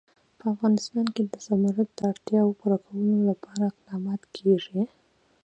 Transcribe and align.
په 0.37 0.43
افغانستان 0.53 1.05
کې 1.15 1.23
د 1.25 1.35
زمرد 1.47 1.89
د 1.95 1.99
اړتیاوو 2.11 2.57
پوره 2.59 2.77
کولو 2.85 3.15
لپاره 3.29 3.63
اقدامات 3.71 4.21
کېږي. 4.35 4.81